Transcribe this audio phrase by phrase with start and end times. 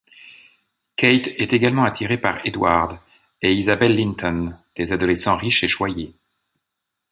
[0.95, 2.97] Cate est également attirée par Edward
[3.43, 6.15] et Isabel Linton, des adolescents riches et choyés.